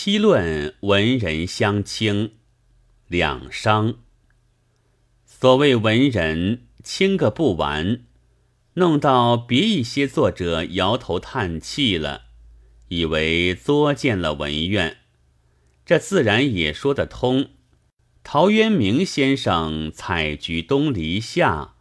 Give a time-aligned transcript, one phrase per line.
[0.00, 2.34] 七论文人相轻，
[3.08, 3.96] 两伤。
[5.26, 8.04] 所谓文人，轻个不完，
[8.74, 12.26] 弄到别一些作者摇头叹气了，
[12.86, 14.98] 以为作践了文苑，
[15.84, 17.50] 这自然也说得通。
[18.22, 21.74] 陶渊明先生采菊东篱下，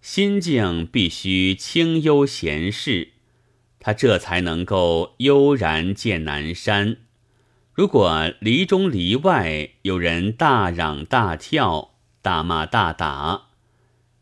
[0.00, 3.14] 心境必须清幽闲适，
[3.80, 6.98] 他这才能够悠然见南山。
[7.74, 13.48] 如果篱中篱外有人大嚷大跳、大骂大打，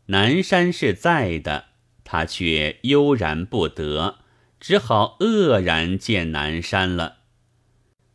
[0.07, 1.65] 南山是在的，
[2.03, 4.15] 他却悠然不得，
[4.59, 7.17] 只好愕然见南山了。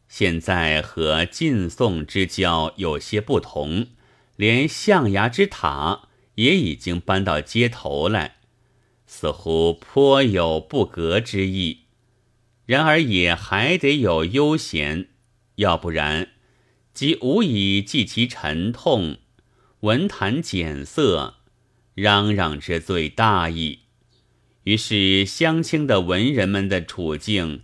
[0.08, 3.86] 现在和晋宋之交有些不同，
[4.34, 8.38] 连象牙之塔也已经搬到街头来，
[9.06, 11.84] 似乎颇有不格之意。
[12.66, 15.10] 然而也还得有悠闲。
[15.58, 16.28] 要不然，
[16.94, 19.18] 即无以记其沉痛，
[19.80, 21.34] 文坛减色，
[21.94, 23.80] 嚷嚷之最大矣。
[24.62, 27.62] 于是乡亲的文人们的处境，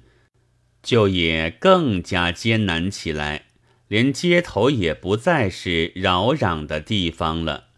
[0.83, 3.47] 就也更加艰难起来，
[3.87, 7.69] 连街头也不再是扰攘的地方了，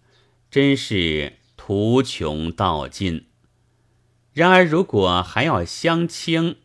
[0.50, 3.26] 真是途穷道尽。
[4.32, 6.56] 然而，如果还要相亲，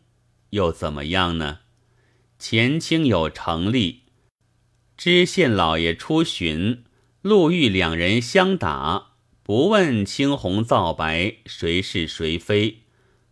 [0.50, 1.58] 又怎么样呢？
[2.42, 4.00] 前清有成立，
[4.96, 6.82] 知县老爷出巡，
[7.20, 9.12] 路遇两人相打，
[9.44, 12.78] 不问青红皂白，谁是谁非，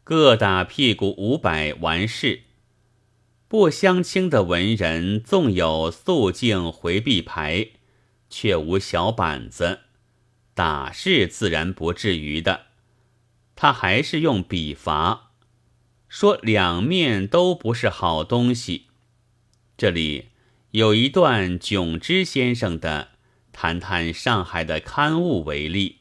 [0.04, 2.42] 各打屁股五百完事。
[3.48, 7.66] 不相亲的文人，纵有肃静回避牌，
[8.28, 9.80] 却无小板子，
[10.54, 12.66] 打是自然不至于的。
[13.56, 15.32] 他还是用笔伐，
[16.08, 18.86] 说两面都不是好东西。
[19.80, 20.26] 这里
[20.72, 23.12] 有一段囧之先生的
[23.50, 26.00] 谈谈上海的刊物为例。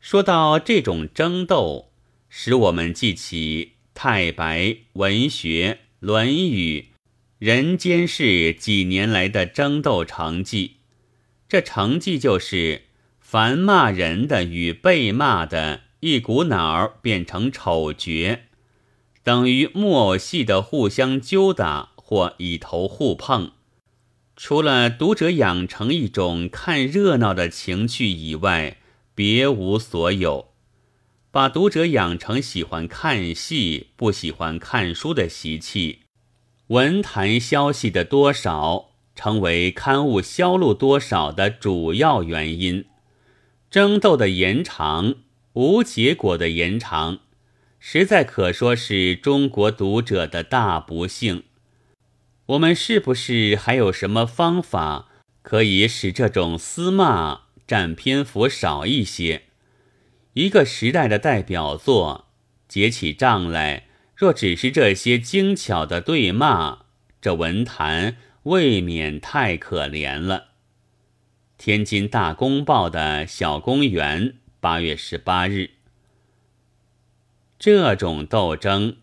[0.00, 1.92] 说到这种争斗，
[2.28, 6.80] 使我们记起太白文学、《论语》、
[7.38, 10.76] 人间世几年来的争斗成绩。
[11.48, 12.82] 这成绩就是
[13.18, 18.40] 凡骂人的与被骂的，一股脑儿变成丑角，
[19.22, 21.92] 等于木偶戏的互相揪打。
[22.10, 23.52] 或以头互碰，
[24.34, 28.78] 除了读者养成一种看热闹的情趣以外，
[29.14, 30.48] 别无所有。
[31.30, 36.00] 把读者养成喜欢看戏、不喜欢看书的习气，
[36.66, 42.86] 文坛消息的多少，成为刊物销路多少的主要原因。
[43.70, 45.14] 争斗的延长，
[45.52, 47.20] 无结果的延长，
[47.78, 51.44] 实在可说是中国读者的大不幸。
[52.50, 55.08] 我们是不是还有什么方法
[55.40, 59.42] 可以使这种私骂占篇幅少一些？
[60.32, 62.26] 一个时代的代表作
[62.66, 66.86] 结起账来，若只是这些精巧的对骂，
[67.20, 70.48] 这文坛未免太可怜了。
[71.56, 75.70] 天津大公报的小公园，八月十八日，
[77.60, 78.96] 这种斗争。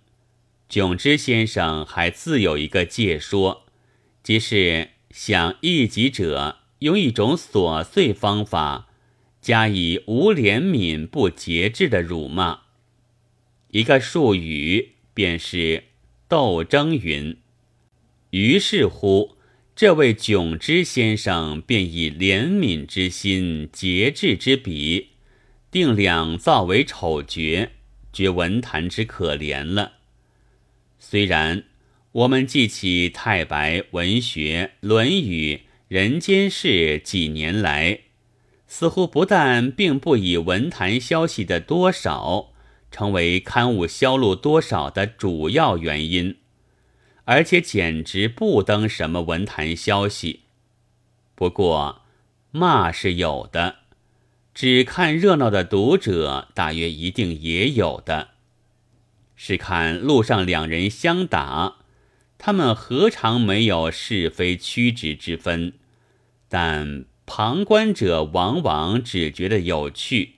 [0.69, 3.65] 迥之先生还自有一个借说，
[4.21, 8.89] 即是想一己者用一种琐碎方法，
[9.41, 12.63] 加以无怜悯、不节制的辱骂。
[13.69, 15.85] 一个术语便是
[16.27, 17.37] 斗争云。
[18.31, 19.37] 于是乎，
[19.73, 25.11] 这位迥之先生便以怜悯之心、节制之笔，
[25.71, 27.69] 定两造为丑角，
[28.11, 29.93] 觉文坛之可怜了。
[30.99, 31.63] 虽然
[32.11, 35.55] 我们记起太白文学、《论语》、
[35.87, 37.99] 人间世几年来，
[38.67, 42.53] 似乎不但并不以文坛消息的多少
[42.91, 46.37] 成为刊物销路多少的主要原因，
[47.25, 50.41] 而且简直不登什么文坛消息。
[51.35, 52.01] 不过
[52.51, 53.75] 骂是有的，
[54.53, 58.29] 只看热闹的读者大约一定也有的。
[59.37, 61.75] 是看路上两人相打，
[62.37, 65.73] 他们何尝没有是非曲直之分？
[66.49, 70.33] 但旁观者往往只觉得有趣，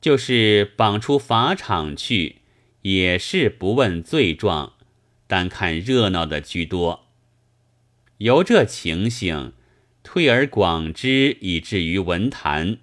[0.00, 2.36] 就是绑出法场去，
[2.82, 4.72] 也是不问罪状，
[5.26, 7.06] 单看热闹的居多。
[8.18, 9.52] 由这情形，
[10.02, 12.78] 推而广之，以至于文坛，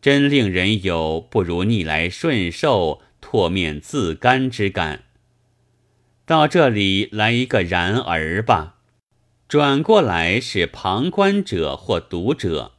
[0.00, 3.02] 真令人有不如逆来顺受。
[3.22, 5.04] 唾面自甘之感。
[6.26, 8.80] 到这里来一个然而吧，
[9.48, 12.72] 转过来是旁观者或读者，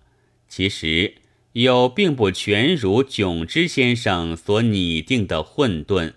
[0.48, 1.16] 其实
[1.54, 6.14] 又并不全如迥之先生所拟定的混沌，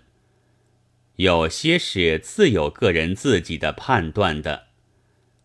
[1.15, 4.67] 有些是自有个人自己的判断的，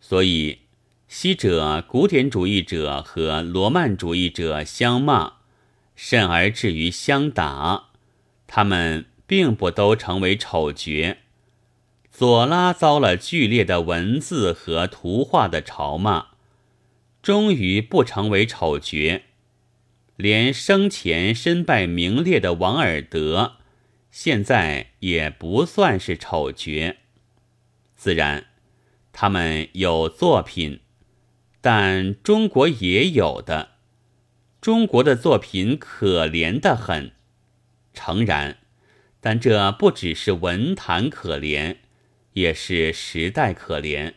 [0.01, 0.61] 所以
[1.09, 5.35] 昔者古典主义者和罗曼主义者相骂，
[5.95, 7.91] 甚而至于相打，
[8.55, 11.17] 他们并不都成为丑角。
[12.11, 16.27] 左拉遭了剧烈的文字和图画的嘲骂，
[17.23, 19.23] 终于不成为丑角。
[20.17, 23.55] 连生前身败名裂的王尔德，
[24.11, 26.97] 现在也不算是丑角。
[27.97, 28.49] 自然，
[29.15, 30.81] 他们有作品，
[31.63, 33.71] 但中国也有的。
[34.61, 37.13] 中国的作品可怜的很，
[37.95, 38.59] 诚然，
[39.21, 41.77] 但这不只是文坛可怜。
[42.35, 44.15] 也是时代可怜，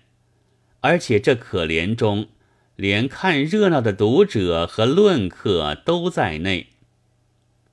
[0.79, 2.29] 而且这可怜中，
[2.77, 6.67] 连看热闹的读者和论客都在内。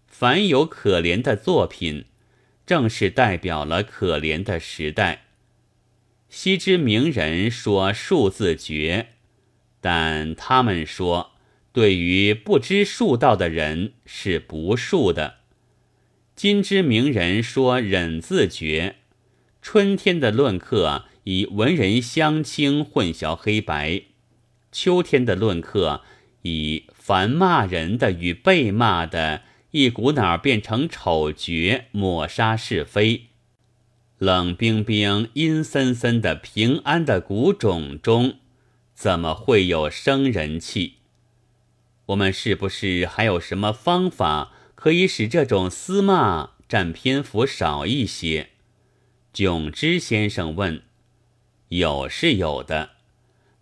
[0.09, 2.07] 凡有可怜的作品，
[2.67, 5.27] 正是代表了可怜的时代。
[6.29, 9.11] 昔之名人说数字绝，
[9.81, 11.35] 但他们说，
[11.73, 15.42] 对于不知数道的人是不数的。
[16.35, 18.97] 今之名人说忍字诀。
[19.61, 24.03] 春天的论客以文人相轻混淆黑白，
[24.73, 26.03] 秋天的论客
[26.43, 33.27] 以凡骂人的与被骂的一股脑变成丑角，抹杀是非。
[34.19, 38.39] 冷冰冰、阴森森的平安的谷种中，
[38.95, 40.95] 怎么会有生人气？
[42.07, 44.53] 我们是不是还有什么方法
[44.83, 48.49] 可以使这种私骂占篇幅少一些？
[49.33, 50.83] 囧之先生问
[51.71, 52.91] ：“有是有的，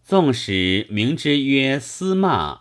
[0.02, 2.61] 纵使明知曰私骂，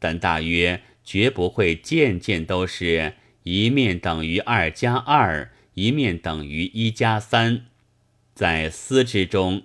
[0.00, 3.14] 但大约绝不会件件都是
[3.44, 7.66] 一面等于二加二，一面等于一加三。
[8.34, 9.62] 在私之中，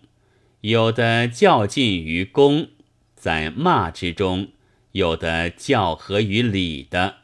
[0.62, 2.68] 有的较近于公；
[3.16, 4.50] 在骂之中，
[4.92, 7.16] 有的较合于理的。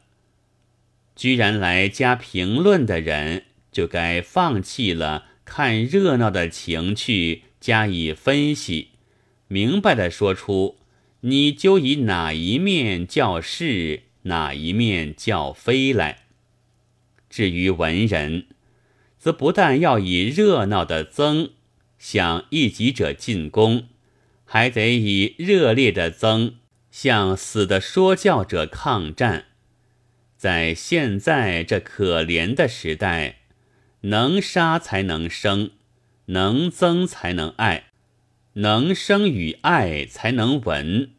[1.16, 8.92] 居然来加评论的人，就该放弃了。”看热闹的情趣加以分析，
[9.50, 10.78] 明白的说出
[11.20, 16.24] 你就以哪一面较是，哪一面较非来。
[17.30, 18.48] 至于文人，
[19.20, 21.52] 则不但要以热闹的增
[22.00, 23.90] 向一己者进攻，
[24.46, 26.56] 还得以热烈的增
[26.90, 29.48] 向死的说教者抗战。
[30.44, 33.38] 在现在这可怜的时代。
[34.02, 35.72] 能杀才能生，
[36.26, 37.86] 能增才能爱，
[38.56, 41.12] 能生与爱才能闻。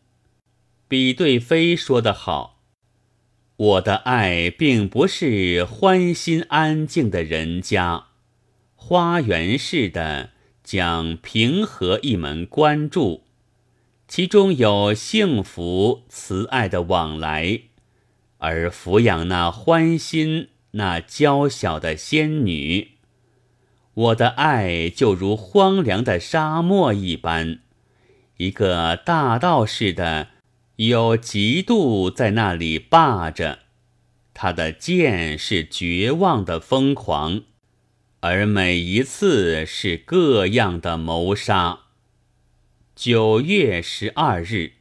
[0.87, 2.61] 比对飞说得好
[3.57, 8.09] ：“我的爱并不是欢心安静的人家，
[8.75, 10.33] 花园似的
[10.63, 13.25] 讲平和一门关注，
[14.07, 17.63] 其中有幸福慈爱的往来，
[18.45, 22.95] 而抚养那欢心。”那娇小的仙女，
[23.95, 27.61] 我的爱就如荒凉的沙漠一般，
[28.39, 30.31] 一个大道似的，
[30.75, 33.61] 有嫉妒在那里霸着，
[34.35, 37.43] 他的剑是绝望的疯狂，
[38.19, 41.83] 而每一次是各样的谋杀。
[42.97, 44.73] 九月十二日。